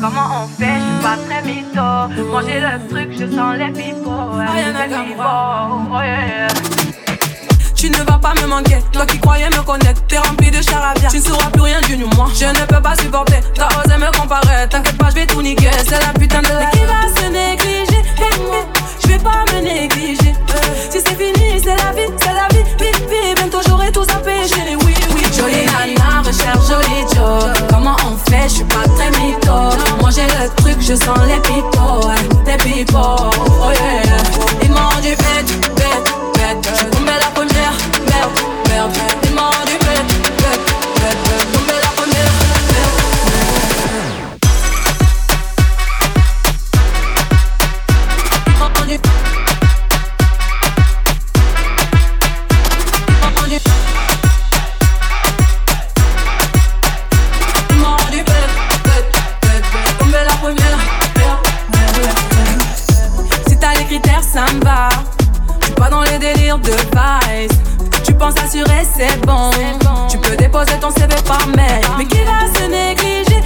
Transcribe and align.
Comment 0.00 0.44
on 0.44 0.46
fait, 0.46 0.74
je 0.74 0.80
suis 0.80 1.02
pas 1.02 1.16
très 1.26 1.42
mytho. 1.42 2.30
Manger 2.30 2.60
le 2.60 2.88
truc, 2.88 3.08
je 3.12 3.26
sens 3.34 3.56
les 3.56 3.72
pipots. 3.72 4.10
À 4.10 4.46
oh 5.90 6.00
yeah. 6.02 6.48
Tu 7.74 7.90
ne 7.90 7.96
vas 7.96 8.18
pas 8.18 8.34
me 8.34 8.46
manquer, 8.46 8.78
toi 8.92 9.04
qui 9.04 9.18
croyais 9.18 9.50
me 9.50 9.60
connaître, 9.62 10.00
t'es 10.06 10.18
rempli 10.18 10.50
de 10.50 10.62
charabia. 10.62 11.08
Tu 11.08 11.16
ne 11.16 11.22
sauras 11.22 11.50
plus 11.50 11.62
rien 11.62 11.80
du 11.80 11.96
moi. 11.96 12.28
Je 12.32 12.44
ne 12.44 12.66
peux 12.66 12.80
pas 12.80 12.94
supporter, 12.94 13.40
t'as 13.54 13.68
je 30.92 30.96
sens 30.96 31.26
les 31.26 31.40
pitos. 31.40 32.01
De. 66.62 66.72
Tu 68.04 68.12
penses 68.14 68.34
assurer, 68.44 68.86
c'est 68.96 69.20
bon. 69.26 69.50
Tu 70.08 70.18
peux 70.18 70.36
déposer 70.36 70.78
ton 70.80 70.90
CV 70.90 71.14
par 71.26 71.46
mail. 71.48 71.82
Mais 71.98 72.04
qui 72.06 72.18
va 72.24 72.46
se 72.58 72.64
négliger? 72.68 73.42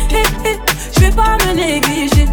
Je 0.94 1.00
vais 1.00 1.10
pas 1.10 1.36
me 1.46 1.54
négliger. 1.54 2.26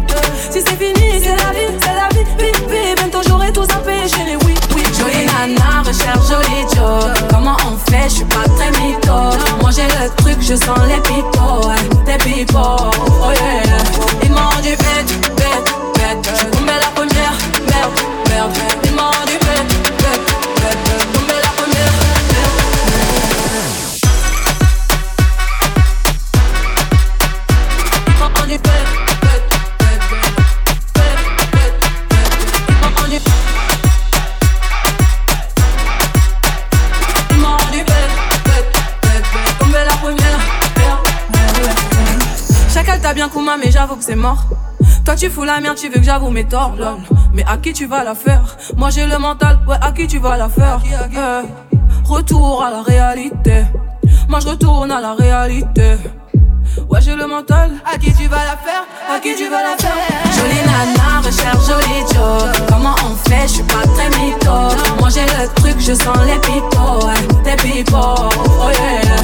Si 0.50 0.60
c'est 0.60 0.76
fini, 0.76 1.22
c'est 1.22 1.36
la 1.36 1.52
vie, 1.52 1.72
c'est 1.80 1.94
la 1.94 2.08
vie. 2.12 2.24
Vie, 2.38 2.52
vie, 2.68 2.94
bientôt 2.96 3.22
j'aurai 3.26 3.52
tout 3.52 3.62
à 3.62 3.76
pécher. 3.78 4.36
Oui, 4.44 4.54
oui, 4.74 4.82
jolie 4.98 5.26
nana, 5.26 5.82
recherche 5.86 6.28
joli 6.28 6.66
Joe. 6.74 7.12
Comment 7.30 7.56
on 7.66 7.76
fait? 7.90 8.08
Je 8.08 8.14
suis 8.14 8.24
pas 8.24 8.44
très 8.56 8.70
mytho. 8.80 9.36
Moi 9.60 9.70
j'ai 9.70 9.86
le 9.86 10.10
truc, 10.16 10.36
je 10.40 10.54
sens 10.54 10.78
les 10.86 11.00
pipots. 11.00 11.70
Des 12.03 12.03
Bien 43.14 43.28
Kuma, 43.28 43.56
mais 43.56 43.70
j'avoue 43.70 43.94
que 43.96 44.04
c'est 44.04 44.16
mort. 44.16 44.44
Toi 45.04 45.14
tu 45.14 45.30
fous 45.30 45.44
la 45.44 45.60
merde, 45.60 45.76
tu 45.76 45.88
veux 45.88 45.94
que 46.00 46.02
j'avoue 46.02 46.30
mes 46.30 46.44
torts, 46.44 46.74
lol. 46.76 46.96
Mais 47.32 47.44
à 47.46 47.56
qui 47.58 47.72
tu 47.72 47.86
vas 47.86 48.02
la 48.02 48.14
faire? 48.14 48.56
Moi 48.76 48.90
j'ai 48.90 49.06
le 49.06 49.18
mental, 49.18 49.58
ouais, 49.68 49.76
à 49.80 49.92
qui 49.92 50.06
tu 50.08 50.18
vas 50.18 50.36
la 50.36 50.48
faire? 50.48 50.80
Euh, 51.16 51.42
Retour 52.04 52.62
à 52.64 52.70
la 52.70 52.82
réalité. 52.82 53.64
Moi 54.28 54.40
je 54.40 54.48
retourne 54.48 54.90
à 54.90 55.00
la 55.00 55.14
réalité. 55.14 55.96
Ouais, 56.90 57.00
j'ai 57.00 57.14
le 57.14 57.26
mental. 57.26 57.70
À 57.86 57.96
qui 57.98 58.12
tu 58.12 58.26
vas 58.26 58.44
la 58.44 58.56
faire? 58.56 58.84
À 59.08 59.20
qui 59.20 59.34
tu 59.36 59.48
vas 59.48 59.62
la 59.62 59.76
faire? 59.78 59.92
Jolie 60.36 60.62
nana, 60.66 61.20
recherche 61.24 61.66
joli 61.66 62.00
Joe. 62.12 62.66
Comment 62.68 62.94
on 63.08 63.14
fait? 63.30 63.42
Je 63.46 63.52
suis 63.54 63.62
pas 63.62 63.86
très 63.94 64.08
mytho. 64.18 64.50
Moi 64.98 65.08
j'ai 65.08 65.24
le 65.24 65.48
truc, 65.54 65.76
je 65.78 65.94
sens 65.94 66.18
les 66.26 66.38
pitos. 66.40 67.06
ouais, 67.06 67.42
Des 67.44 67.56
pipots, 67.62 67.96
oh 67.96 68.70
yeah. 68.70 69.14